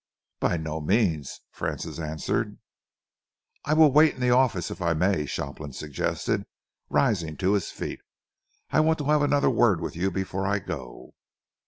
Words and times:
"By 0.39 0.57
no 0.57 0.81
means," 0.81 1.41
Francis 1.51 1.99
answered. 1.99 2.57
"I'll 3.65 3.91
wait 3.91 4.15
in 4.15 4.19
the 4.19 4.31
office, 4.31 4.71
if 4.71 4.81
I 4.81 4.95
may," 4.95 5.27
Shopland 5.27 5.75
suggested, 5.75 6.47
rising 6.89 7.37
to 7.37 7.53
his 7.53 7.69
feet. 7.69 8.01
"I 8.71 8.79
want 8.79 8.97
to 8.97 9.05
have 9.05 9.21
another 9.21 9.51
word 9.51 9.79
with 9.79 9.95
you 9.95 10.09
before 10.09 10.47
I 10.47 10.57
go." 10.57 11.13